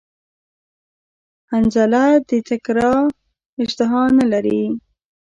حنظله 1.51 2.05
د 2.27 2.29
تکری 2.47 2.93
اشتها 3.61 4.01
نلری 4.17 4.61